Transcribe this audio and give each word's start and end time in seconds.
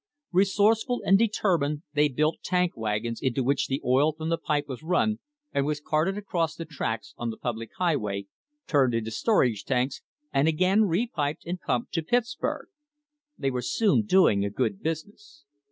Resourceful 0.31 1.03
and 1.05 1.15
deter 1.19 1.59
lined 1.59 1.83
they 1.93 2.07
built 2.07 2.39
tank 2.41 2.71
wagons 2.75 3.21
into 3.21 3.43
which 3.43 3.67
the 3.67 3.79
oil 3.85 4.13
from 4.13 4.29
the 4.29 4.37
pipe 4.39 4.65
r 4.67 4.73
as 4.73 4.81
run 4.81 5.19
and 5.51 5.63
was 5.63 5.79
carted 5.79 6.17
across 6.17 6.55
the 6.55 6.65
tracks 6.65 7.13
on 7.19 7.29
the 7.29 7.37
public 7.37 7.69
high 7.77 7.95
way, 7.97 8.25
turned 8.65 8.95
into 8.95 9.11
storage 9.11 9.63
tanks 9.63 10.01
and 10.33 10.47
again 10.47 10.85
repiped 10.89 11.45
and 11.45 11.61
pumped 11.61 11.93
to 11.93 12.01
Pittsburg. 12.01 12.69
They 13.37 13.51
were 13.51 13.61
soon 13.61 14.01
doing 14.07 14.43
a 14.43 14.49
good 14.49 14.81
business. 14.81 15.45